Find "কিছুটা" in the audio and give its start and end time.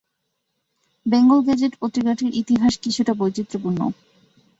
2.83-3.13